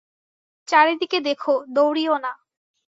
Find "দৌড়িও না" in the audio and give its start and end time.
1.69-2.31